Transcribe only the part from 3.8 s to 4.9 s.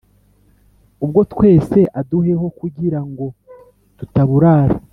tutaburara